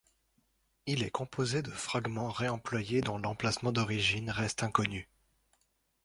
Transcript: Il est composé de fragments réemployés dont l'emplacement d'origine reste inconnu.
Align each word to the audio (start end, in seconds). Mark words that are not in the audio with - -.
Il 0.87 1.03
est 1.03 1.11
composé 1.11 1.61
de 1.61 1.69
fragments 1.69 2.31
réemployés 2.31 3.01
dont 3.01 3.19
l'emplacement 3.19 3.71
d'origine 3.71 4.31
reste 4.31 4.63
inconnu. 4.63 5.07